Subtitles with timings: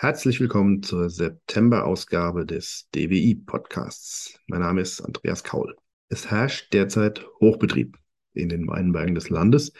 [0.00, 4.38] Herzlich willkommen zur September-Ausgabe des DWI-Podcasts.
[4.46, 5.74] Mein Name ist Andreas Kaul.
[6.08, 7.98] Es herrscht derzeit Hochbetrieb
[8.32, 9.72] in den Weinbergen des Landes.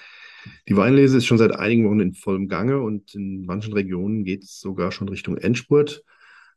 [0.69, 4.43] Die Weinlese ist schon seit einigen Wochen in vollem Gange und in manchen Regionen geht
[4.43, 6.03] es sogar schon Richtung Endspurt.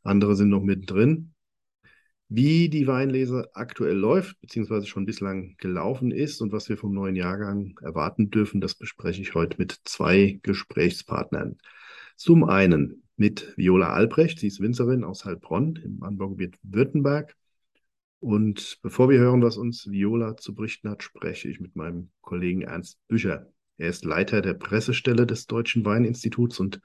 [0.02, 1.32] Andere sind noch mittendrin.
[2.28, 7.14] Wie die Weinlese aktuell läuft, beziehungsweise schon bislang gelaufen ist und was wir vom neuen
[7.14, 11.58] Jahrgang erwarten dürfen, das bespreche ich heute mit zwei Gesprächspartnern.
[12.16, 14.40] Zum einen mit Viola Albrecht.
[14.40, 17.34] Sie ist Winzerin aus Heilbronn im Anbaugebiet Württemberg.
[18.20, 22.62] Und bevor wir hören, was uns Viola zu berichten hat, spreche ich mit meinem Kollegen
[22.62, 23.52] Ernst Bücher.
[23.78, 26.80] Er ist Leiter der Pressestelle des Deutschen Weininstituts und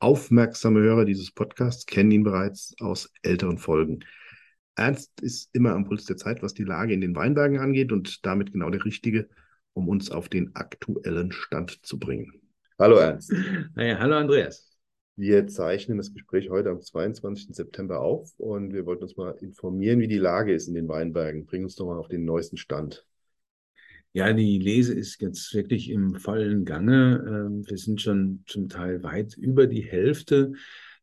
[0.00, 4.00] aufmerksame Hörer dieses Podcasts kennen ihn bereits aus älteren Folgen.
[4.76, 8.26] Ernst ist immer am Puls der Zeit, was die Lage in den Weinbergen angeht und
[8.26, 9.28] damit genau der Richtige,
[9.72, 12.32] um uns auf den aktuellen Stand zu bringen.
[12.78, 13.32] Hallo Ernst.
[13.76, 14.73] Naja, hallo Andreas.
[15.16, 17.54] Wir zeichnen das Gespräch heute am 22.
[17.54, 21.46] September auf und wir wollten uns mal informieren, wie die Lage ist in den Weinbergen.
[21.46, 23.06] Bring uns doch mal auf den neuesten Stand.
[24.12, 27.24] Ja, die Lese ist jetzt wirklich im vollen Gange.
[27.26, 30.52] Ähm, wir sind schon zum Teil weit über die Hälfte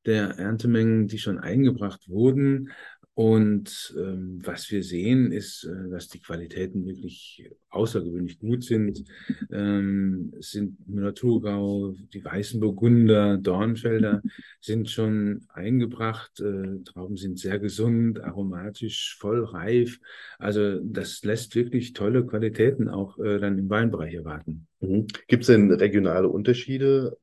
[0.06, 2.72] der Erntemengen, die schon eingebracht wurden.
[3.14, 9.04] Und ähm, was wir sehen, ist, äh, dass die Qualitäten wirklich außergewöhnlich gut sind.
[9.52, 14.22] Ähm, es sind Müller-Thurgau, die Weißen Burgunder, Dornfelder
[14.62, 16.39] sind schon eingebracht.
[16.39, 20.00] Äh, Trauben sind sehr gesund, aromatisch, voll reif.
[20.39, 24.67] Also das lässt wirklich tolle Qualitäten auch äh, dann im Weinbereich erwarten.
[24.80, 25.08] Mhm.
[25.28, 27.17] Gibt es denn regionale Unterschiede?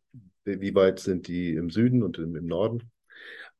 [0.44, 2.90] Wie weit sind die im Süden und im Norden?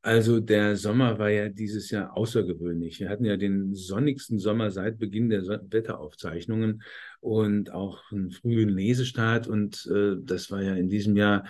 [0.01, 3.01] Also der Sommer war ja dieses Jahr außergewöhnlich.
[3.01, 6.83] Wir hatten ja den sonnigsten Sommer seit Beginn der Wetteraufzeichnungen
[7.19, 9.47] und auch einen frühen Lesestart.
[9.47, 11.43] Und äh, das war ja in diesem Jahr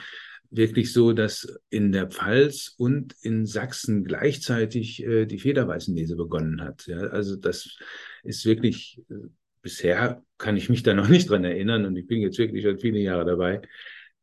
[0.50, 6.88] wirklich so, dass in der Pfalz und in Sachsen gleichzeitig äh, die Federweißenlese begonnen hat.
[6.88, 7.78] Ja, also das
[8.24, 9.28] ist wirklich, äh,
[9.62, 12.80] bisher kann ich mich da noch nicht dran erinnern und ich bin jetzt wirklich schon
[12.80, 13.62] viele Jahre dabei.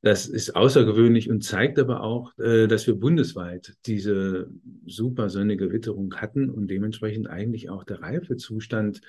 [0.03, 4.49] Das ist außergewöhnlich und zeigt aber auch, äh, dass wir bundesweit diese
[4.87, 9.01] super sonnige Witterung hatten und dementsprechend eigentlich auch der Reifezustand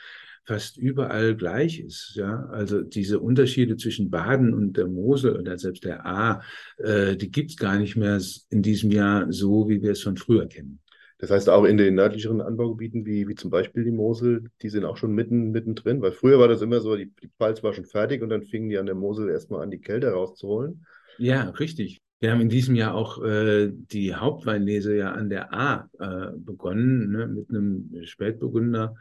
[0.47, 2.13] fast überall gleich ist.
[2.15, 6.41] Ja, also diese Unterschiede zwischen Baden und der Mosel oder selbst der A,
[6.77, 10.47] äh, die gibt's gar nicht mehr in diesem Jahr so, wie wir es von früher
[10.47, 10.79] kennen.
[11.19, 14.85] Das heißt, auch in den nördlicheren Anbaugebieten, wie, wie zum Beispiel die Mosel, die sind
[14.85, 17.85] auch schon mitten, mittendrin, weil früher war das immer so, die, die Pfalz war schon
[17.85, 20.85] fertig und dann fingen die an der Mosel erstmal an, die Kälte rauszuholen.
[21.17, 22.01] Ja, richtig.
[22.19, 27.11] Wir haben in diesem Jahr auch äh, die Hauptweinlese ja an der A äh, begonnen,
[27.11, 28.95] ne, mit einem Spätburgunder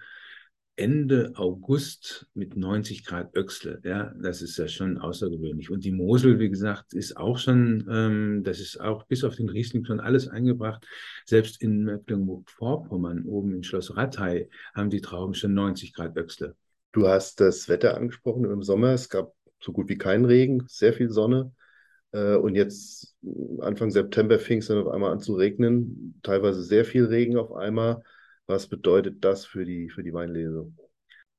[0.77, 3.81] Ende August mit 90 Grad Öxle.
[3.83, 5.71] Ja, das ist ja schon außergewöhnlich.
[5.71, 9.49] Und die Mosel, wie gesagt, ist auch schon, ähm, das ist auch bis auf den
[9.49, 10.87] Riesling schon alles eingebracht.
[11.25, 16.55] Selbst in Mecklenburg-Vorpommern, oben in Schloss Rattay, haben die Trauben schon 90 Grad Öxle.
[16.93, 18.93] Du hast das Wetter angesprochen im Sommer.
[18.93, 21.53] Es gab so gut wie keinen Regen, sehr viel Sonne.
[22.13, 23.17] Äh, und jetzt
[23.61, 27.53] Anfang September fing es dann auf einmal an zu regnen, teilweise sehr viel Regen auf
[27.53, 28.03] einmal.
[28.47, 30.73] Was bedeutet das für die, für die Weinlese?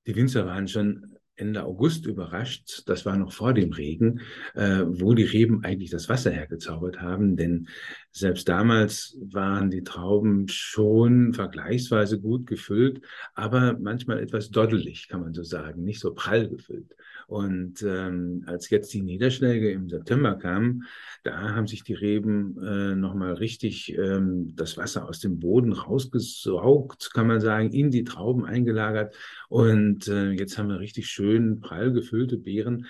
[0.06, 4.22] Die Winzer waren schon Ende August überrascht, das war noch vor dem Regen,
[4.56, 7.38] äh, wo die Reben eigentlich das Wasser hergezaubert haben.
[7.38, 7.68] Denn
[8.12, 13.02] selbst damals waren die Trauben schon vergleichsweise gut gefüllt,
[13.36, 16.96] aber manchmal etwas doddelig, kann man so sagen, nicht so prall gefüllt.
[17.28, 20.84] Und ähm, als jetzt die Niederschläge im September kamen,
[21.24, 27.14] da haben sich die Reben äh, nochmal richtig ähm, das Wasser aus dem Boden rausgesaugt,
[27.14, 29.14] kann man sagen, in die Trauben eingelagert.
[29.50, 32.86] Und äh, jetzt haben wir richtig schön prall gefüllte Beeren,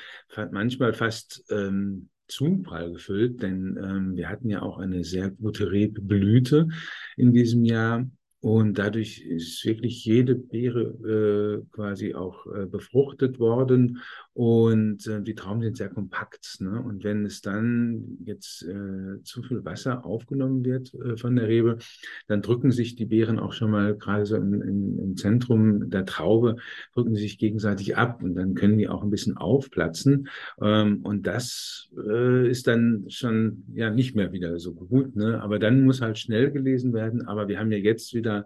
[0.52, 5.72] manchmal fast ähm, zu prall gefüllt, denn ähm, wir hatten ja auch eine sehr gute
[5.72, 6.68] Rebblüte
[7.16, 8.06] in diesem Jahr.
[8.40, 14.00] Und dadurch ist wirklich jede Beere äh, quasi auch äh, befruchtet worden
[14.38, 16.58] und äh, die Trauben sind sehr kompakt.
[16.60, 16.80] Ne?
[16.80, 21.80] Und wenn es dann jetzt äh, zu viel Wasser aufgenommen wird äh, von der Rebe,
[22.28, 26.06] dann drücken sich die Beeren auch schon mal gerade so im, im, im Zentrum der
[26.06, 26.58] Traube,
[26.94, 30.28] drücken sich gegenseitig ab und dann können die auch ein bisschen aufplatzen.
[30.62, 35.16] Ähm, und das äh, ist dann schon ja nicht mehr wieder so gut.
[35.16, 35.42] Ne?
[35.42, 37.26] Aber dann muss halt schnell gelesen werden.
[37.26, 38.46] Aber wir haben ja jetzt wieder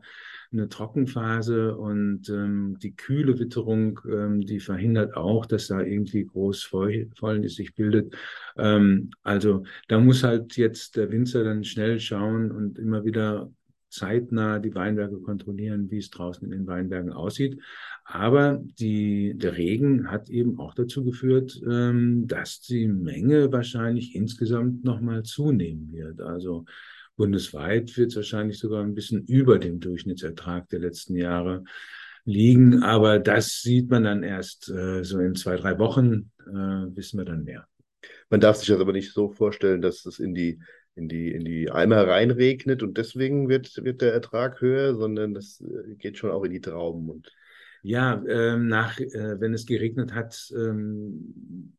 [0.52, 6.64] eine Trockenphase und ähm, die kühle Witterung, ähm, die verhindert auch, dass da irgendwie groß
[6.64, 8.14] Fäulnis sich bildet.
[8.58, 13.50] Ähm, also da muss halt jetzt der Winzer dann schnell schauen und immer wieder
[13.92, 17.62] zeitnah die Weinberge kontrollieren, wie es draußen in den Weinbergen aussieht.
[18.06, 24.84] Aber die, der Regen hat eben auch dazu geführt, ähm, dass die Menge wahrscheinlich insgesamt
[24.84, 26.22] nochmal zunehmen wird.
[26.22, 26.66] Also
[27.16, 31.64] Bundesweit wird es wahrscheinlich sogar ein bisschen über dem Durchschnittsertrag der letzten Jahre
[32.26, 32.84] liegen.
[32.84, 37.26] Aber das sieht man dann erst äh, so in zwei, drei Wochen, äh, wissen wir
[37.26, 37.68] dann mehr.
[38.30, 40.60] Man darf sich das aber nicht so vorstellen, dass es in die,
[40.96, 45.62] in die, in die Eimer reinregnet und deswegen wird, wird der Ertrag höher, sondern das
[45.62, 47.10] äh, geht schon auch in die Trauben.
[47.10, 47.32] Und
[47.84, 51.74] ja, ähm, nach, äh, wenn es geregnet hat, ähm,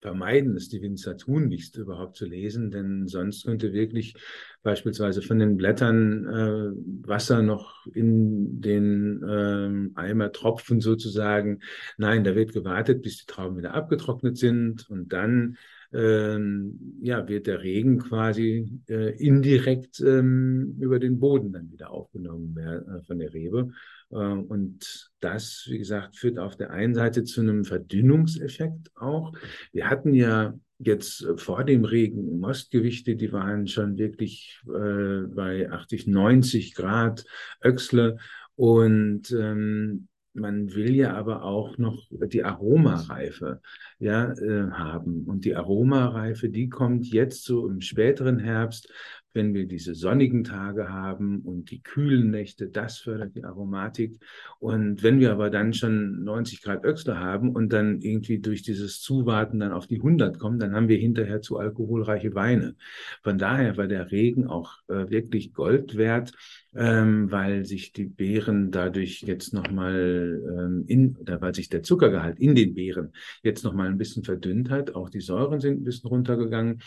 [0.00, 4.14] vermeiden es die Winzer tunlichst überhaupt zu lesen, denn sonst könnte wirklich
[4.62, 11.60] beispielsweise von den Blättern äh, Wasser noch in den ähm, Eimer tropfen sozusagen.
[11.96, 15.56] Nein, da wird gewartet, bis die Trauben wieder abgetrocknet sind und dann
[15.92, 22.56] ähm, ja, wird der Regen quasi äh, indirekt ähm, über den Boden dann wieder aufgenommen
[22.58, 23.70] äh, von der Rebe.
[24.10, 29.32] Äh, und das, wie gesagt, führt auf der einen Seite zu einem Verdünnungseffekt auch.
[29.72, 36.06] Wir hatten ja jetzt vor dem Regen Mostgewichte, die waren schon wirklich äh, bei 80,
[36.06, 37.24] 90 Grad
[37.62, 38.18] Öchsle.
[38.56, 43.60] Und ähm, man will ja aber auch noch die Aromareife
[43.98, 45.24] ja, äh, haben.
[45.24, 48.92] Und die Aromareife, die kommt jetzt so im späteren Herbst,
[49.36, 54.18] wenn wir diese sonnigen Tage haben und die kühlen Nächte, das fördert die Aromatik.
[54.58, 59.00] Und wenn wir aber dann schon 90 Grad Öxler haben und dann irgendwie durch dieses
[59.00, 62.74] Zuwarten dann auf die 100 kommen, dann haben wir hinterher zu alkoholreiche Weine.
[63.22, 66.32] Von daher war der Regen auch äh, wirklich Gold wert,
[66.74, 72.38] ähm, weil sich die Beeren dadurch jetzt nochmal ähm, in, oder weil sich der Zuckergehalt
[72.40, 73.12] in den Beeren
[73.42, 74.94] jetzt nochmal ein bisschen verdünnt hat.
[74.94, 76.80] Auch die Säuren sind ein bisschen runtergegangen.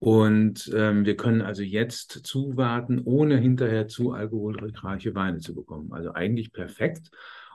[0.00, 5.92] Und ähm, wir können also jetzt zuwarten, ohne hinterher zu alkoholreiche Weine zu bekommen.
[5.92, 7.10] Also eigentlich perfekt.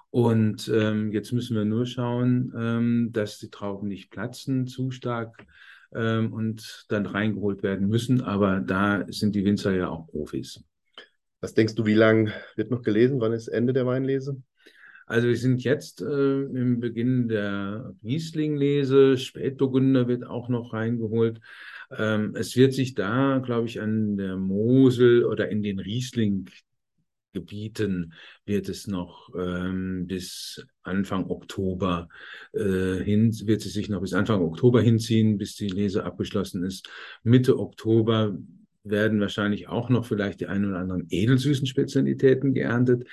[0.10, 5.46] Und ähm, jetzt müssen wir nur schauen, ähm, dass die Trauben nicht platzen zu stark
[5.96, 8.22] ähm, und dann reingeholt werden müssen.
[8.22, 10.64] Aber da sind die Winzer ja auch Profis.
[11.40, 13.20] Was denkst du, wie lang wird noch gelesen?
[13.22, 14.42] Wann ist Ende der Weinlese?
[15.06, 19.18] Also wir sind jetzt äh, im Beginn der Riesling-Lese.
[19.18, 21.42] Spätburgunder wird auch noch reingeholt.
[21.98, 26.50] Ähm, es wird sich da, glaube ich, an der Mosel oder in den Riesling
[27.34, 28.14] Gebieten
[28.46, 32.08] wird es noch ähm, bis Anfang Oktober
[32.54, 36.88] äh, hin, wird es sich noch bis Anfang Oktober hinziehen, bis die Lese abgeschlossen ist.
[37.24, 38.38] Mitte Oktober
[38.84, 43.08] werden wahrscheinlich auch noch vielleicht die ein oder anderen edelsüßen Spezialitäten geerntet.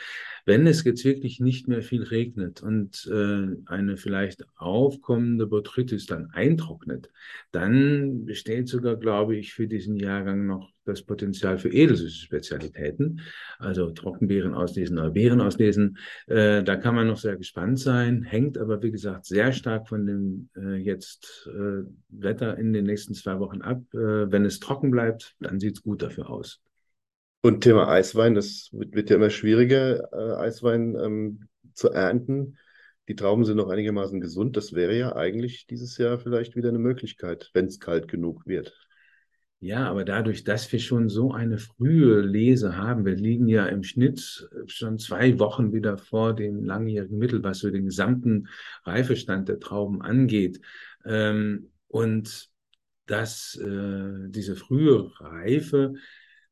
[0.50, 6.32] Wenn es jetzt wirklich nicht mehr viel regnet und äh, eine vielleicht aufkommende Botrytis dann
[6.32, 7.08] eintrocknet,
[7.52, 13.20] dann besteht sogar, glaube ich, für diesen Jahrgang noch das Potenzial für edelsüße Spezialitäten,
[13.60, 15.98] also Trockenbeeren auslesen oder Beeren auslesen.
[16.26, 20.04] Äh, da kann man noch sehr gespannt sein, hängt aber, wie gesagt, sehr stark von
[20.04, 23.82] dem äh, jetzt äh, Wetter in den nächsten zwei Wochen ab.
[23.94, 26.60] Äh, wenn es trocken bleibt, dann sieht es gut dafür aus.
[27.42, 32.58] Und Thema Eiswein, das wird, wird ja immer schwieriger, äh, Eiswein ähm, zu ernten.
[33.08, 34.56] Die Trauben sind noch einigermaßen gesund.
[34.56, 38.72] Das wäre ja eigentlich dieses Jahr vielleicht wieder eine Möglichkeit, wenn es kalt genug wird.
[39.62, 43.82] Ja, aber dadurch, dass wir schon so eine frühe Lese haben, wir liegen ja im
[43.82, 48.48] Schnitt schon zwei Wochen wieder vor dem langjährigen Mittel, was so den gesamten
[48.84, 50.60] Reifestand der Trauben angeht.
[51.04, 52.48] Ähm, und
[53.04, 55.94] dass äh, diese frühe Reife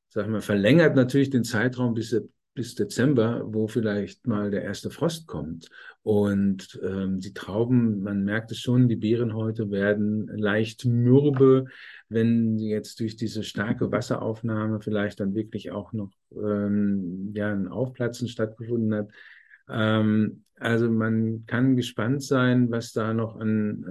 [0.08, 2.18] sag ich mal, verlängert natürlich den Zeitraum bis,
[2.54, 5.68] bis Dezember, wo vielleicht mal der erste Frost kommt.
[6.02, 11.66] Und ähm, die Trauben, man merkt es schon, die Beeren heute werden leicht mürbe,
[12.08, 18.28] wenn jetzt durch diese starke Wasseraufnahme vielleicht dann wirklich auch noch ähm, ja, ein Aufplatzen
[18.28, 19.10] stattgefunden hat.
[19.70, 23.84] Ähm, also man kann gespannt sein, was da noch an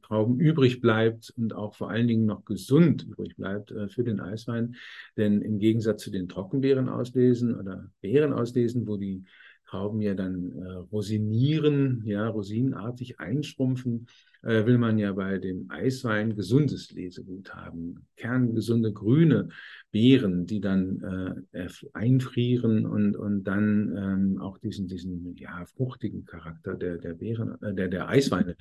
[0.00, 4.02] äh, Trauben übrig bleibt und auch vor allen Dingen noch gesund übrig bleibt äh, für
[4.02, 4.74] den Eiswein.
[5.16, 9.24] Denn im Gegensatz zu den Trockenbeeren auslesen oder Beeren auslesen, wo die
[9.66, 14.06] Trauben ja dann äh, rosinieren, ja, rosinenartig einschrumpfen,
[14.42, 18.06] äh, will man ja bei dem Eiswein gesundes Lesegut haben.
[18.16, 19.48] Kerngesunde grüne
[19.90, 26.74] Beeren, die dann äh, einfrieren und, und dann ähm, auch diesen, diesen ja, fruchtigen Charakter
[26.74, 28.56] der, der Beeren, äh, der, der Eisweine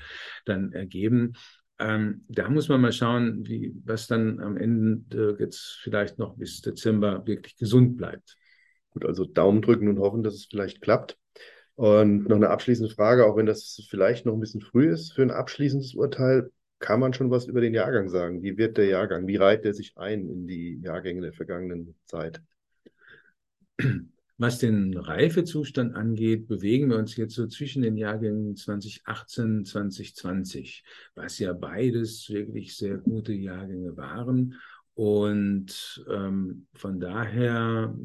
[0.45, 1.33] dann ergeben.
[1.79, 6.61] Ähm, da muss man mal schauen, wie, was dann am Ende jetzt vielleicht noch bis
[6.61, 8.35] Dezember wirklich gesund bleibt.
[8.91, 11.17] Gut, also Daumen drücken und hoffen, dass es vielleicht klappt.
[11.77, 15.21] Und noch eine abschließende Frage, auch wenn das vielleicht noch ein bisschen früh ist für
[15.21, 18.41] ein abschließendes Urteil, kann man schon was über den Jahrgang sagen?
[18.41, 19.27] Wie wird der Jahrgang?
[19.27, 22.41] Wie reiht er sich ein in die Jahrgänge der vergangenen Zeit?
[24.39, 31.37] Was den Reifezustand angeht, bewegen wir uns jetzt so zwischen den Jahrgängen 2018, 2020, was
[31.37, 34.55] ja beides wirklich sehr gute Jahrgänge waren.
[34.97, 37.95] Und ähm, von daher,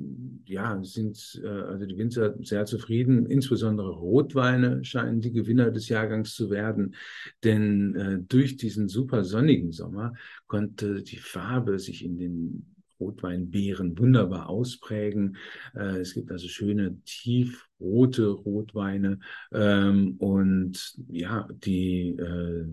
[0.44, 3.24] ja, sind äh, also die Winzer sehr zufrieden.
[3.24, 6.94] Insbesondere Rotweine scheinen die Gewinner des Jahrgangs zu werden,
[7.44, 10.12] denn äh, durch diesen super sonnigen Sommer
[10.46, 15.38] konnte die Farbe sich in den Rotweinbeeren wunderbar ausprägen.
[15.74, 19.18] Äh, es gibt also schöne tiefrote Rotweine
[19.50, 22.66] ähm, und ja, die äh,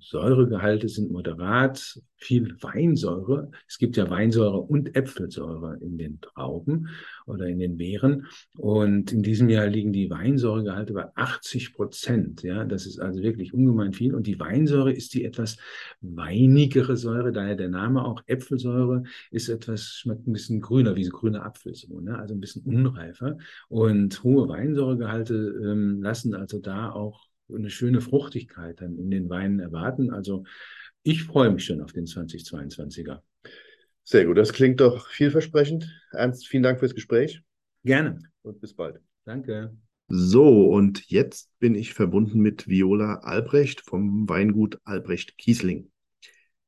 [0.00, 3.50] Säuregehalte sind moderat, viel Weinsäure.
[3.66, 6.88] Es gibt ja Weinsäure und Äpfelsäure in den Trauben
[7.26, 8.26] oder in den Beeren.
[8.58, 12.42] Und in diesem Jahr liegen die Weinsäuregehalte bei 80 Prozent.
[12.42, 14.14] Ja, das ist also wirklich ungemein viel.
[14.14, 15.56] Und die Weinsäure ist die etwas
[16.00, 21.12] weinigere Säure, daher der Name auch Äpfelsäure ist etwas, schmeckt ein bisschen grüner, wie so
[21.12, 22.18] grüne Apfel, so, ne?
[22.18, 23.38] also ein bisschen unreifer.
[23.68, 29.60] Und hohe Weinsäuregehalte ähm, lassen also da auch eine schöne Fruchtigkeit dann in den Weinen
[29.60, 30.10] erwarten.
[30.10, 30.44] Also
[31.02, 33.20] ich freue mich schon auf den 2022er.
[34.04, 35.88] Sehr gut, das klingt doch vielversprechend.
[36.12, 37.42] Ernst, vielen Dank fürs Gespräch.
[37.84, 38.18] Gerne.
[38.42, 39.00] Und bis bald.
[39.24, 39.76] Danke.
[40.08, 45.90] So, und jetzt bin ich verbunden mit Viola Albrecht vom Weingut Albrecht Kiesling.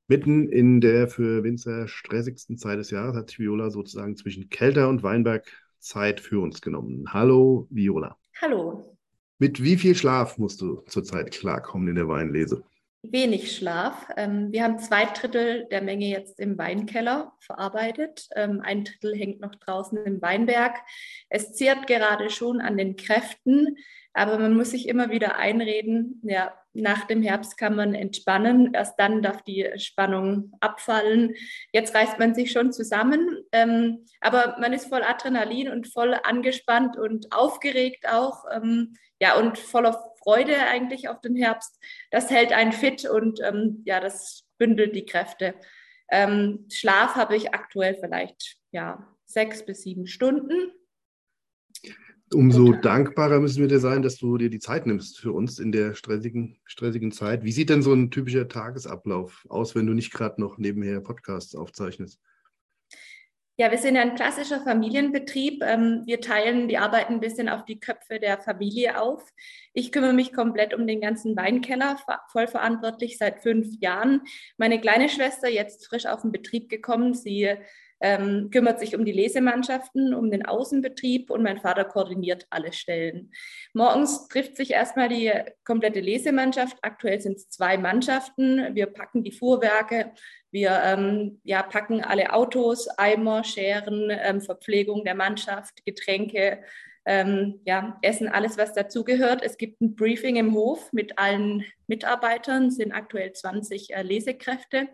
[0.07, 4.89] Mitten in der für Winzer stressigsten Zeit des Jahres hat sich Viola sozusagen zwischen Kelter
[4.89, 7.13] und Weinberg Zeit für uns genommen.
[7.13, 8.17] Hallo, Viola.
[8.41, 8.97] Hallo.
[9.43, 12.63] Mit wie viel Schlaf musst du zurzeit klarkommen in der Weinlese?
[13.03, 14.07] Wenig Schlaf.
[14.17, 18.29] Ähm, wir haben zwei Drittel der Menge jetzt im Weinkeller verarbeitet.
[18.37, 20.77] Ähm, ein Drittel hängt noch draußen im Weinberg.
[21.29, 23.77] Es zehrt gerade schon an den Kräften,
[24.15, 28.99] aber man muss sich immer wieder einreden, ja, nach dem Herbst kann man entspannen, erst
[28.99, 31.35] dann darf die Spannung abfallen.
[31.73, 36.97] Jetzt reißt man sich schon zusammen, ähm, aber man ist voll Adrenalin und voll angespannt
[36.97, 41.79] und aufgeregt auch, ähm, ja, und voller Freude eigentlich auf den Herbst.
[42.11, 45.55] Das hält einen fit und ähm, ja, das bündelt die Kräfte.
[46.11, 50.73] Ähm, Schlaf habe ich aktuell vielleicht ja sechs bis sieben Stunden
[52.35, 55.73] Umso dankbarer müssen wir dir sein, dass du dir die Zeit nimmst für uns in
[55.73, 57.45] der stressigen, stressigen Zeit.
[57.45, 61.55] Wie sieht denn so ein typischer Tagesablauf aus, wenn du nicht gerade noch nebenher Podcasts
[61.55, 62.21] aufzeichnest?
[63.59, 65.63] Ja, wir sind ein klassischer Familienbetrieb.
[65.63, 69.31] Ähm, wir teilen die Arbeit ein bisschen auf die Köpfe der Familie auf.
[69.75, 71.99] Ich kümmere mich komplett um den ganzen Weinkeller,
[72.31, 74.23] voll verantwortlich seit fünf Jahren.
[74.57, 77.57] Meine kleine Schwester, jetzt frisch auf den Betrieb gekommen, sie
[78.03, 83.33] ähm, kümmert sich um die Lesemannschaften, um den Außenbetrieb und mein Vater koordiniert alle Stellen.
[83.73, 85.33] Morgens trifft sich erstmal die
[85.65, 86.77] komplette Lesemannschaft.
[86.83, 88.75] Aktuell sind es zwei Mannschaften.
[88.75, 90.13] Wir packen die Fuhrwerke,
[90.51, 96.63] wir ähm, ja, packen alle Autos, Eimer, Scheren, ähm, Verpflegung der Mannschaft, Getränke,
[97.05, 99.43] ähm, ja, essen alles, was dazugehört.
[99.43, 104.89] Es gibt ein Briefing im Hof mit allen Mitarbeitern, sind aktuell 20 äh, Lesekräfte.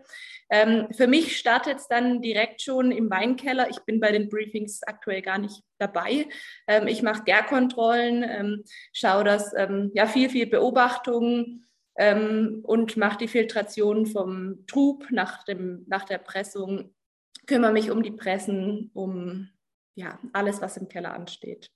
[0.49, 3.69] Ähm, für mich startet es dann direkt schon im Weinkeller.
[3.69, 6.27] Ich bin bei den Briefings aktuell gar nicht dabei.
[6.67, 13.19] Ähm, ich mache Gärkontrollen, ähm, schaue das, ähm, ja, viel, viel Beobachtungen ähm, und mache
[13.19, 16.95] die Filtration vom Trub nach, dem, nach der Pressung,
[17.45, 19.49] kümmere mich um die Pressen, um
[19.95, 21.69] ja, alles, was im Keller ansteht.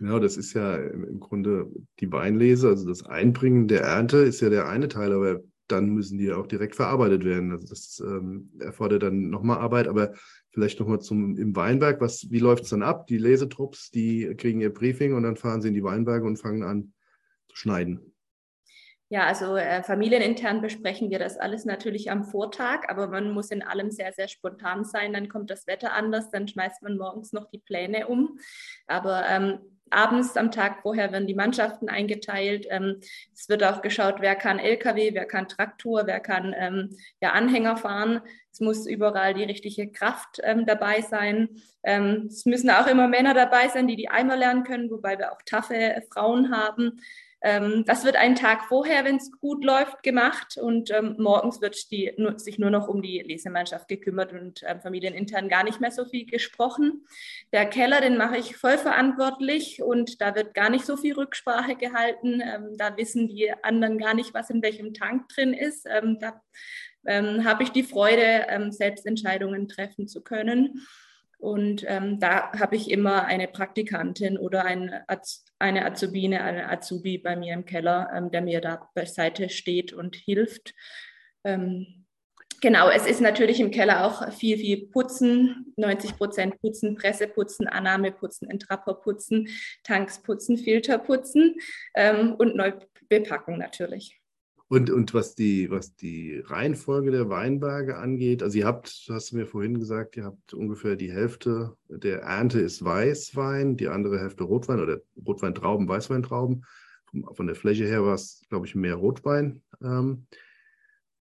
[0.00, 4.48] Genau, das ist ja im Grunde die Weinlese, also das Einbringen der Ernte ist ja
[4.48, 7.52] der eine Teil, aber dann müssen die auch direkt verarbeitet werden.
[7.52, 10.14] Also das ähm, erfordert dann nochmal Arbeit, aber
[10.48, 12.00] vielleicht nochmal zum im Weinberg.
[12.00, 13.08] Was, wie läuft es dann ab?
[13.08, 16.62] Die Lesetrupps, die kriegen ihr Briefing und dann fahren sie in die Weinberge und fangen
[16.62, 16.94] an
[17.48, 18.14] zu schneiden.
[19.12, 23.60] Ja, also äh, familienintern besprechen wir das alles natürlich am Vortag, aber man muss in
[23.60, 25.12] allem sehr, sehr spontan sein.
[25.12, 28.38] Dann kommt das Wetter anders, dann schmeißt man morgens noch die Pläne um.
[28.86, 29.58] Aber ähm,
[29.90, 32.66] abends am Tag vorher werden die Mannschaften eingeteilt.
[32.70, 33.00] Ähm,
[33.34, 37.76] es wird auch geschaut, wer kann LKW, wer kann Traktor, wer kann ähm, ja, Anhänger
[37.76, 38.20] fahren.
[38.52, 41.48] Es muss überall die richtige Kraft ähm, dabei sein.
[41.82, 45.40] Es müssen auch immer Männer dabei sein, die die Eimer lernen können, wobei wir auch
[45.46, 47.00] taffe Frauen haben.
[47.42, 51.90] Ähm, das wird einen Tag vorher, wenn es gut läuft, gemacht und ähm, morgens wird
[51.90, 55.90] die, nur, sich nur noch um die Lesemannschaft gekümmert und ähm, familienintern gar nicht mehr
[55.90, 57.06] so viel gesprochen.
[57.52, 61.76] Der Keller, den mache ich voll verantwortlich und da wird gar nicht so viel Rücksprache
[61.76, 62.42] gehalten.
[62.42, 65.86] Ähm, da wissen die anderen gar nicht, was in welchem Tank drin ist.
[65.88, 66.42] Ähm, da
[67.06, 70.86] ähm, habe ich die Freude, selbst Entscheidungen treffen zu können.
[71.40, 74.92] Und ähm, da habe ich immer eine Praktikantin oder ein,
[75.58, 80.16] eine Azubine, eine Azubi bei mir im Keller, ähm, der mir da beiseite steht und
[80.16, 80.74] hilft.
[81.44, 82.04] Ähm,
[82.60, 88.50] genau, es ist natürlich im Keller auch viel, viel Putzen, 90 Prozent Putzen, Presseputzen, Annahmeputzen,
[88.50, 89.48] Entrapperputzen,
[89.82, 91.54] Tanks putzen, Filter putzen
[91.94, 92.72] ähm, und neu
[93.08, 94.19] bepacken natürlich.
[94.72, 99.36] Und, und was, die, was die Reihenfolge der Weinberge angeht, also ihr habt, hast du
[99.36, 104.44] mir vorhin gesagt, ihr habt ungefähr die Hälfte der Ernte ist Weißwein, die andere Hälfte
[104.44, 106.64] Rotwein oder Rotweintrauben, Weißweintrauben.
[107.32, 109.60] Von der Fläche her war es, glaube ich, mehr Rotwein.
[109.82, 110.26] Ähm,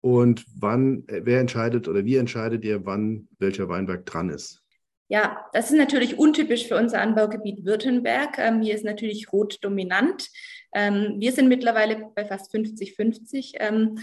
[0.02, 4.65] und wann, wer entscheidet oder wie entscheidet ihr, wann welcher Weinberg dran ist?
[5.08, 8.40] Ja, das ist natürlich untypisch für unser Anbaugebiet Württemberg.
[8.40, 10.30] Ähm, hier ist natürlich Rot dominant.
[10.74, 13.54] Ähm, wir sind mittlerweile bei fast 50-50.
[13.60, 14.00] Ähm,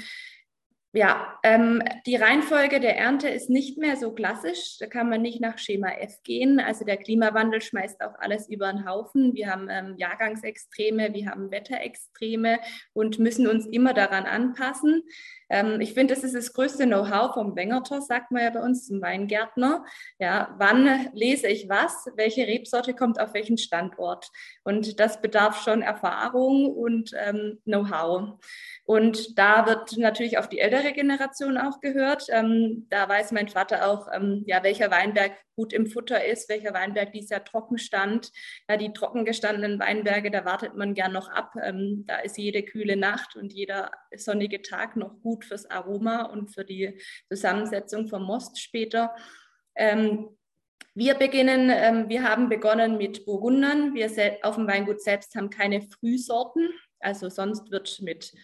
[0.95, 4.77] ja, ähm, die Reihenfolge der Ernte ist nicht mehr so klassisch.
[4.79, 6.61] Da kann man nicht nach Schema F gehen.
[6.61, 9.33] Also der Klimawandel schmeißt auch alles über den Haufen.
[9.33, 12.59] Wir haben ähm, Jahrgangsextreme, wir haben Wetterextreme
[12.93, 15.03] und müssen uns immer daran anpassen.
[15.53, 18.87] Ähm, ich finde, das ist das größte Know-how vom Wengerter, sagt man ja bei uns
[18.87, 19.85] zum Weingärtner.
[20.19, 22.07] Ja, wann lese ich was?
[22.17, 24.31] Welche Rebsorte kommt auf welchen Standort?
[24.65, 28.41] Und das bedarf schon Erfahrung und ähm, Know-how.
[28.93, 32.27] Und da wird natürlich auf die ältere Generation auch gehört.
[32.29, 36.75] Ähm, da weiß mein Vater auch, ähm, ja, welcher Weinberg gut im Futter ist, welcher
[36.75, 38.31] Weinberg dies Jahr trocken stand.
[38.69, 41.55] Ja, die trocken gestandenen Weinberge, da wartet man gern noch ab.
[41.63, 46.53] Ähm, da ist jede kühle Nacht und jeder sonnige Tag noch gut fürs Aroma und
[46.53, 49.17] für die Zusammensetzung vom Most später.
[49.75, 50.37] Ähm,
[50.95, 53.95] wir beginnen, ähm, wir haben begonnen mit Burgundern.
[53.95, 54.11] Wir
[54.43, 56.69] auf dem Weingut selbst haben keine Frühsorten.
[57.01, 58.35] Also sonst wird mit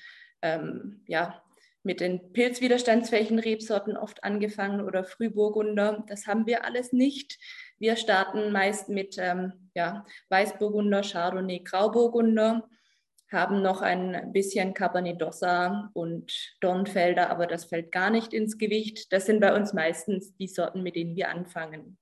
[0.42, 1.42] ähm, ja,
[1.82, 6.04] mit den pilzwiderstandsfähigen Rebsorten oft angefangen oder Frühburgunder.
[6.06, 7.38] Das haben wir alles nicht.
[7.78, 12.68] Wir starten meist mit ähm, ja, Weißburgunder, Chardonnay, Grauburgunder,
[13.30, 19.12] haben noch ein bisschen Cabernet d'Ossa und Dornfelder, aber das fällt gar nicht ins Gewicht.
[19.12, 21.98] Das sind bei uns meistens die Sorten, mit denen wir anfangen.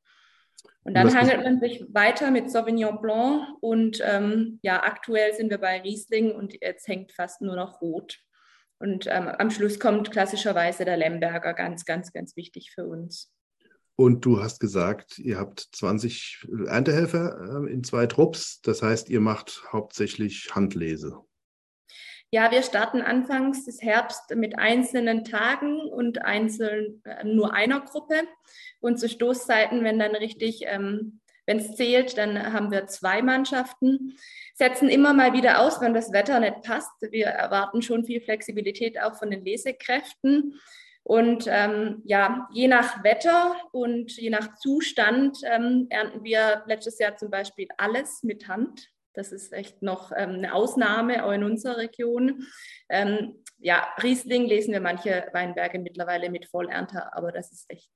[0.84, 5.58] Und dann hangelt man sich weiter mit Sauvignon Blanc und ähm, ja, aktuell sind wir
[5.58, 8.20] bei Riesling und jetzt hängt fast nur noch Rot.
[8.78, 13.32] Und ähm, am Schluss kommt klassischerweise der Lemberger, ganz, ganz, ganz wichtig für uns.
[13.96, 18.60] Und du hast gesagt, ihr habt 20 Erntehelfer äh, in zwei Trupps.
[18.60, 21.18] Das heißt, ihr macht hauptsächlich Handlese.
[22.30, 28.22] Ja, wir starten anfangs des Herbst mit einzelnen Tagen und einzeln äh, nur einer Gruppe.
[28.80, 34.16] Und zu Stoßzeiten, wenn dann richtig, ähm, wenn es zählt, dann haben wir zwei Mannschaften
[34.56, 36.90] setzen immer mal wieder aus, wenn das Wetter nicht passt.
[37.00, 40.58] Wir erwarten schon viel Flexibilität auch von den Lesekräften.
[41.02, 47.16] Und ähm, ja, je nach Wetter und je nach Zustand ähm, ernten wir letztes Jahr
[47.16, 48.90] zum Beispiel alles mit Hand.
[49.16, 52.46] Das ist echt noch ähm, eine Ausnahme auch in unserer Region.
[52.88, 57.90] Ähm, ja, Riesling lesen wir manche Weinberge mittlerweile mit Vollernte, aber das ist echt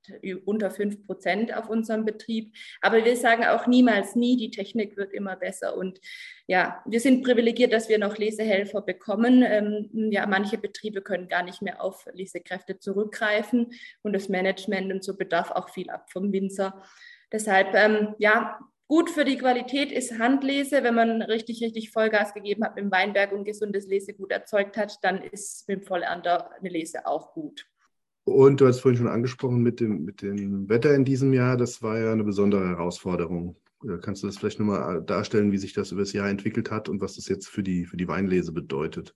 [0.45, 2.55] unter 5 Prozent auf unserem Betrieb.
[2.81, 5.77] Aber wir sagen auch niemals nie, die Technik wird immer besser.
[5.77, 5.99] Und
[6.47, 9.43] ja, wir sind privilegiert, dass wir noch Lesehelfer bekommen.
[9.45, 15.03] Ähm, ja, manche Betriebe können gar nicht mehr auf Lesekräfte zurückgreifen und das Management und
[15.03, 16.81] so bedarf auch viel ab vom Winzer.
[17.31, 18.59] Deshalb, ähm, ja,
[18.91, 20.83] Gut für die Qualität ist Handlese.
[20.83, 24.99] Wenn man richtig, richtig Vollgas gegeben hat mit dem Weinberg und gesundes Lesegut erzeugt hat,
[25.01, 27.65] dann ist mit dem Vollernter eine Lese auch gut.
[28.25, 31.55] Und du hast vorhin schon angesprochen mit dem, mit dem Wetter in diesem Jahr.
[31.55, 33.55] Das war ja eine besondere Herausforderung.
[34.01, 36.99] Kannst du das vielleicht nochmal darstellen, wie sich das über das Jahr entwickelt hat und
[36.99, 39.15] was das jetzt für die, für die Weinlese bedeutet?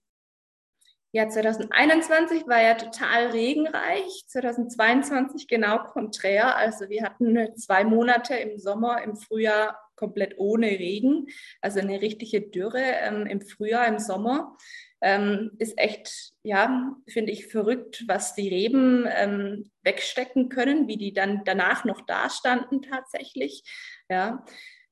[1.16, 6.58] Ja, 2021 war ja total regenreich, 2022 genau konträr.
[6.58, 11.28] Also wir hatten zwei Monate im Sommer, im Frühjahr komplett ohne Regen,
[11.62, 14.58] also eine richtige Dürre ähm, im Frühjahr, im Sommer.
[15.00, 21.14] Ähm, ist echt, ja, finde ich verrückt, was die Reben ähm, wegstecken können, wie die
[21.14, 23.64] dann danach noch dastanden tatsächlich.
[24.10, 24.44] Ja.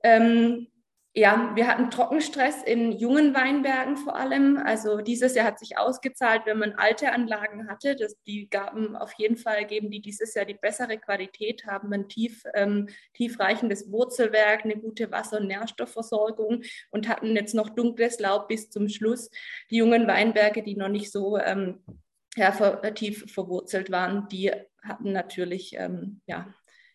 [0.05, 0.67] Ähm,
[1.15, 4.57] ja, wir hatten Trockenstress in jungen Weinbergen vor allem.
[4.57, 7.95] Also dieses Jahr hat sich ausgezahlt, wenn man alte Anlagen hatte.
[7.95, 12.09] Das, die gaben auf jeden Fall, geben die dieses Jahr die bessere Qualität, haben ein
[12.09, 18.47] tief, ähm, tiefreichendes Wurzelwerk, eine gute Wasser- und Nährstoffversorgung und hatten jetzt noch dunkles Laub
[18.47, 19.29] bis zum Schluss.
[19.69, 21.83] Die jungen Weinberge, die noch nicht so ähm,
[22.35, 22.51] ja,
[22.89, 26.51] tief verwurzelt waren, die hatten natürlich ähm, ja,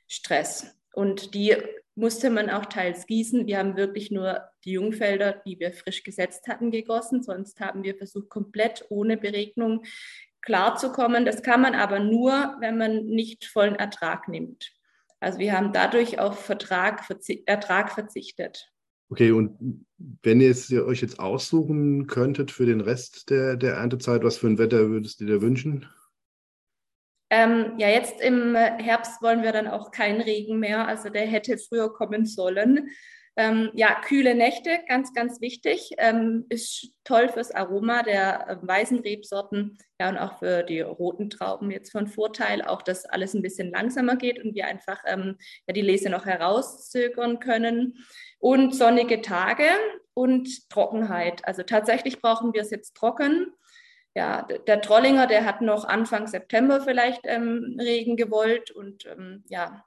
[0.09, 0.75] Stress.
[0.93, 1.57] Und die
[1.99, 3.47] musste man auch teils gießen.
[3.47, 7.23] Wir haben wirklich nur die Jungfelder, die wir frisch gesetzt hatten, gegossen.
[7.23, 9.83] Sonst haben wir versucht, komplett ohne Beregnung
[10.41, 11.25] klarzukommen.
[11.25, 14.73] Das kann man aber nur, wenn man nicht vollen Ertrag nimmt.
[15.21, 17.03] Also wir haben dadurch auf Vertrag,
[17.47, 18.71] Ertrag verzichtet.
[19.11, 19.85] Okay, und
[20.23, 24.47] wenn ihr es euch jetzt aussuchen könntet für den Rest der, der Erntezeit, was für
[24.47, 25.87] ein Wetter würdest du dir wünschen?
[27.31, 30.89] Ähm, ja, jetzt im Herbst wollen wir dann auch keinen Regen mehr.
[30.89, 32.91] Also der hätte früher kommen sollen.
[33.39, 35.93] Ähm, ja, kühle Nächte, ganz, ganz wichtig.
[35.99, 41.31] Ähm, ist toll fürs Aroma der äh, weißen Rebsorten ja, und auch für die roten
[41.31, 42.63] Trauben jetzt von Vorteil.
[42.63, 45.37] Auch, dass alles ein bisschen langsamer geht und wir einfach ähm,
[45.69, 48.05] ja, die Lese noch herauszögern können.
[48.41, 49.69] Und sonnige Tage
[50.15, 51.47] und Trockenheit.
[51.47, 53.53] Also tatsächlich brauchen wir es jetzt trocken
[54.15, 59.85] ja, der Trollinger, der hat noch Anfang September vielleicht ähm, Regen gewollt und ähm, ja,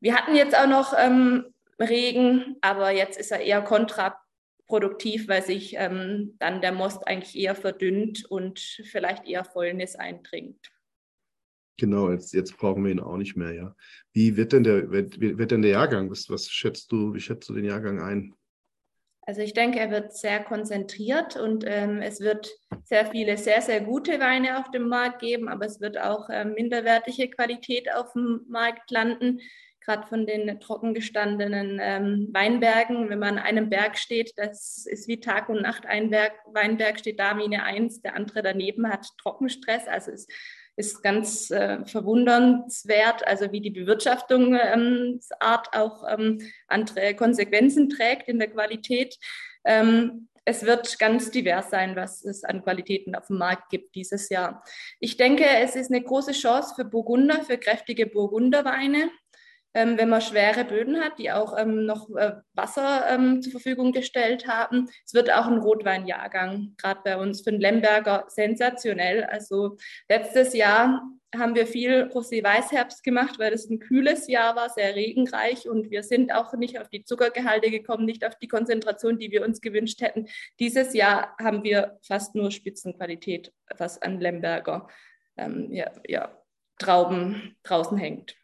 [0.00, 1.46] wir hatten jetzt auch noch ähm,
[1.80, 7.54] Regen, aber jetzt ist er eher kontraproduktiv, weil sich ähm, dann der Most eigentlich eher
[7.54, 10.70] verdünnt und vielleicht eher Fäulnis eindringt.
[11.76, 13.74] Genau, jetzt, jetzt brauchen wir ihn auch nicht mehr, ja.
[14.12, 16.10] Wie wird denn der, wird, wird denn der Jahrgang?
[16.10, 18.34] Was, was schätzt du, wie schätzt du den Jahrgang ein?
[19.26, 22.50] Also ich denke, er wird sehr konzentriert und ähm, es wird
[22.84, 26.52] sehr viele sehr, sehr gute Weine auf dem Markt geben, aber es wird auch ähm,
[26.54, 29.40] minderwertige Qualität auf dem Markt landen,
[29.80, 33.08] gerade von den trockengestandenen ähm, Weinbergen.
[33.08, 35.86] Wenn man an einem Berg steht, das ist wie Tag und Nacht.
[35.86, 39.86] Ein Berg, Weinberg steht da wie eine Eins, der andere daneben hat Trockenstress.
[39.86, 40.26] Also es
[40.76, 45.20] ist ganz äh, verwundernswert, also wie die Bewirtschaftungsart ähm,
[45.72, 49.16] auch ähm, andere Konsequenzen trägt in der Qualität.
[49.64, 54.28] Ähm, es wird ganz divers sein, was es an Qualitäten auf dem Markt gibt dieses
[54.28, 54.62] Jahr.
[55.00, 59.10] Ich denke, es ist eine große Chance für Burgunder, für kräftige Burgunderweine
[59.74, 63.92] ähm, wenn man schwere Böden hat, die auch ähm, noch äh, Wasser ähm, zur Verfügung
[63.92, 64.88] gestellt haben.
[65.04, 69.24] Es wird auch ein Rotweinjahrgang, gerade bei uns für den Lemberger, sensationell.
[69.24, 69.76] Also
[70.08, 71.02] letztes Jahr
[71.36, 76.04] haben wir viel Rosé-Weißherbst gemacht, weil es ein kühles Jahr war, sehr regenreich und wir
[76.04, 80.00] sind auch nicht auf die Zuckergehalte gekommen, nicht auf die Konzentration, die wir uns gewünscht
[80.00, 80.28] hätten.
[80.60, 84.88] Dieses Jahr haben wir fast nur Spitzenqualität, was an Lemberger
[85.36, 86.30] ähm, ja, ja,
[86.78, 88.36] Trauben draußen hängt.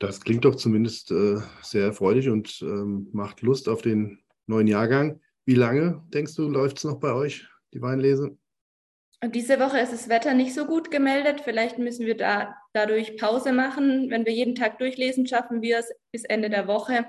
[0.00, 5.20] Das klingt doch zumindest äh, sehr erfreulich und ähm, macht Lust auf den neuen Jahrgang.
[5.44, 8.36] Wie lange, denkst du, läuft es noch bei euch, die Weinlese?
[9.22, 11.42] Diese Woche ist das Wetter nicht so gut gemeldet.
[11.42, 14.08] Vielleicht müssen wir da dadurch Pause machen.
[14.08, 17.04] Wenn wir jeden Tag durchlesen, schaffen wir es bis Ende der Woche.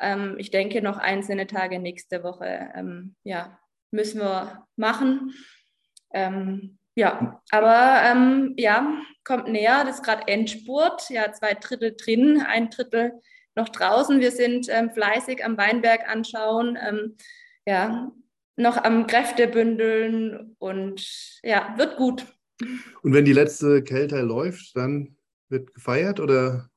[0.00, 3.58] Ähm, ich denke, noch einzelne Tage nächste Woche ähm, ja,
[3.90, 5.34] müssen wir machen.
[6.14, 9.84] Ähm, ja, aber ähm, ja, kommt näher.
[9.84, 11.08] Das ist gerade Endspurt.
[11.10, 13.20] Ja, zwei Drittel drin, ein Drittel
[13.54, 14.20] noch draußen.
[14.20, 16.78] Wir sind ähm, fleißig am Weinberg anschauen.
[16.80, 17.16] Ähm,
[17.66, 18.10] ja,
[18.56, 22.26] noch am Kräfte bündeln und ja, wird gut.
[23.02, 25.16] Und wenn die letzte Kälte läuft, dann
[25.48, 26.68] wird gefeiert oder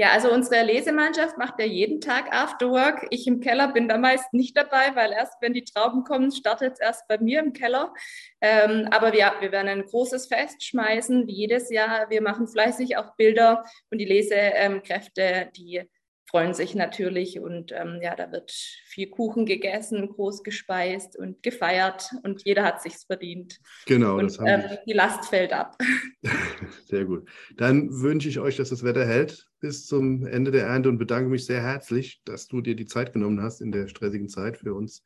[0.00, 3.06] ja, also unsere Lesemannschaft macht ja jeden Tag Afterwork.
[3.10, 6.72] Ich im Keller bin da meist nicht dabei, weil erst wenn die Trauben kommen, startet
[6.72, 7.92] es erst bei mir im Keller.
[8.40, 12.08] Ähm, aber ja, wir werden ein großes Fest schmeißen, wie jedes Jahr.
[12.08, 15.82] Wir machen fleißig auch Bilder und die Lesekräfte, die
[16.30, 22.10] freuen sich natürlich und ähm, ja, da wird viel Kuchen gegessen, groß gespeist und gefeiert
[22.22, 23.60] und jeder hat sich's verdient.
[23.86, 25.76] Genau, und, das haben ähm, die Last fällt ab.
[26.86, 27.28] Sehr gut.
[27.56, 31.28] Dann wünsche ich euch, dass das Wetter hält bis zum Ende der Ernte und bedanke
[31.28, 34.74] mich sehr herzlich, dass du dir die Zeit genommen hast in der stressigen Zeit für
[34.74, 35.02] uns,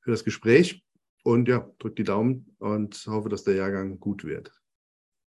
[0.00, 0.82] für das Gespräch.
[1.22, 4.50] Und ja, drück die Daumen und hoffe, dass der Jahrgang gut wird.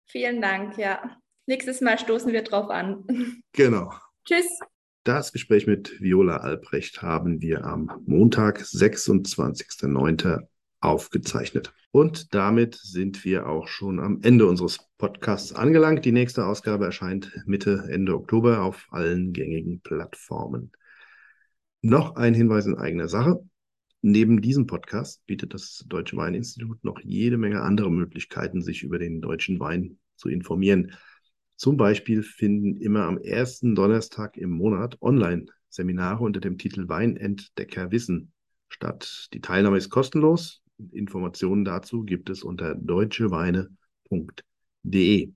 [0.06, 1.18] Vielen Dank, ja.
[1.46, 3.04] Nächstes Mal stoßen wir drauf an.
[3.52, 3.92] Genau.
[4.24, 4.60] Tschüss.
[5.04, 10.46] Das Gespräch mit Viola Albrecht haben wir am Montag, 26.09.
[10.78, 11.74] aufgezeichnet.
[11.90, 16.04] Und damit sind wir auch schon am Ende unseres Podcasts angelangt.
[16.04, 20.70] Die nächste Ausgabe erscheint Mitte, Ende Oktober auf allen gängigen Plattformen.
[21.80, 23.40] Noch ein Hinweis in eigener Sache.
[24.02, 29.20] Neben diesem Podcast bietet das Deutsche Weininstitut noch jede Menge andere Möglichkeiten, sich über den
[29.20, 30.92] deutschen Wein zu informieren.
[31.62, 38.32] Zum Beispiel finden immer am ersten Donnerstag im Monat Online-Seminare unter dem Titel Weinentdecker Wissen
[38.68, 39.28] statt.
[39.32, 40.64] Die Teilnahme ist kostenlos.
[40.90, 45.32] Informationen dazu gibt es unter deutscheweine.de.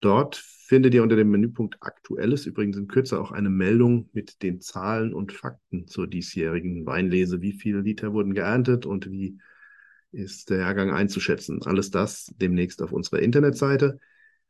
[0.00, 4.60] Dort findet ihr unter dem Menüpunkt Aktuelles übrigens in Kürze auch eine Meldung mit den
[4.60, 7.40] Zahlen und Fakten zur diesjährigen Weinlese.
[7.40, 9.38] Wie viele Liter wurden geerntet und wie
[10.10, 11.62] ist der Jahrgang einzuschätzen?
[11.62, 14.00] Alles das demnächst auf unserer Internetseite.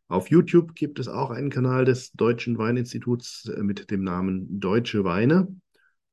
[0.08, 5.04] Auf YouTube gibt es auch einen Kanal des Deutschen Weininstituts äh, mit dem Namen Deutsche
[5.04, 5.54] Weine.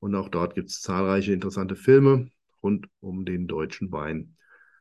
[0.00, 2.30] Und auch dort gibt es zahlreiche interessante Filme
[2.62, 4.36] rund um den deutschen Wein.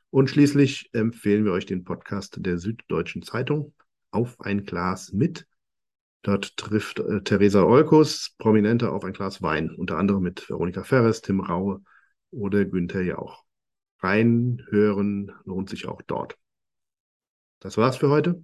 [0.09, 3.73] Und schließlich empfehlen wir euch den Podcast der Süddeutschen Zeitung
[4.11, 5.47] Auf ein Glas mit.
[6.21, 11.21] Dort trifft äh, Theresa Olkus Prominente auf ein Glas Wein, unter anderem mit Veronika Ferres,
[11.21, 11.81] Tim Raue
[12.31, 13.45] oder Günther Jauch.
[13.99, 16.37] Reinhören lohnt sich auch dort.
[17.59, 18.43] Das war's für heute.